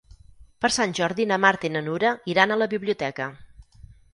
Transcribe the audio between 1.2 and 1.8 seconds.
na Marta i